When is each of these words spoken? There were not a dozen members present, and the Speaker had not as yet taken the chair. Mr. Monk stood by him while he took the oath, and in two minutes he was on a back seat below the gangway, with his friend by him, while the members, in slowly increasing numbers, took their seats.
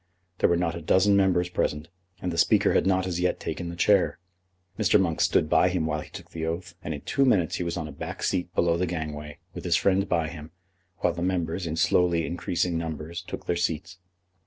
There 0.39 0.49
were 0.49 0.57
not 0.57 0.73
a 0.73 0.81
dozen 0.81 1.15
members 1.15 1.47
present, 1.47 1.87
and 2.23 2.31
the 2.31 2.37
Speaker 2.39 2.73
had 2.73 2.87
not 2.87 3.05
as 3.05 3.19
yet 3.19 3.39
taken 3.39 3.69
the 3.69 3.75
chair. 3.75 4.17
Mr. 4.79 4.99
Monk 4.99 5.21
stood 5.21 5.47
by 5.47 5.69
him 5.69 5.85
while 5.85 6.01
he 6.01 6.09
took 6.09 6.31
the 6.31 6.43
oath, 6.43 6.73
and 6.83 6.95
in 6.95 7.01
two 7.01 7.23
minutes 7.23 7.57
he 7.57 7.63
was 7.63 7.77
on 7.77 7.87
a 7.87 7.91
back 7.91 8.23
seat 8.23 8.51
below 8.55 8.77
the 8.77 8.87
gangway, 8.87 9.37
with 9.53 9.63
his 9.63 9.75
friend 9.75 10.09
by 10.09 10.27
him, 10.29 10.49
while 11.01 11.13
the 11.13 11.21
members, 11.21 11.67
in 11.67 11.75
slowly 11.75 12.25
increasing 12.25 12.79
numbers, 12.79 13.21
took 13.21 13.45
their 13.45 13.55
seats. 13.55 13.99